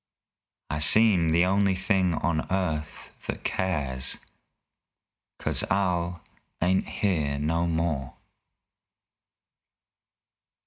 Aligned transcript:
I 0.71 0.79
seem 0.79 1.29
the 1.29 1.45
only 1.45 1.75
thing 1.75 2.15
on 2.15 2.47
earth 2.51 3.11
that 3.27 3.43
cares 3.43 4.17
'Cause 5.37 5.61
Al 5.69 6.23
ain't 6.59 6.87
here 6.87 7.37
no 7.37 7.67
more! 7.67 8.15